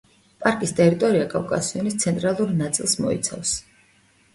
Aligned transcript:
პარკის 0.45 0.73
ტერიტორია 0.79 1.29
კავკასიონის 1.35 2.01
ცენტრალურ 2.07 2.59
ნაწილს 2.67 3.01
მოიცავს. 3.07 3.59